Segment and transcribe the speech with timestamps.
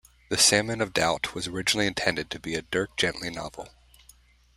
[0.29, 3.69] "The Salmon of Doubt" was originally intended to be a Dirk Gently novel.